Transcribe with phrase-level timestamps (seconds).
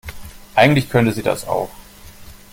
[0.55, 1.69] Eigentlich könnte sie das auch.